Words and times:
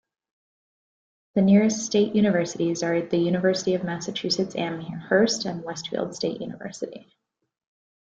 The 1.35 1.43
nearest 1.43 1.85
state 1.85 2.15
universities 2.15 2.81
are 2.81 3.01
the 3.03 3.19
University 3.19 3.75
of 3.75 3.83
Massachusetts 3.83 4.55
Amherst 4.55 5.45
and 5.45 5.63
Westfield 5.63 6.15
State 6.15 6.41
University. 6.41 7.15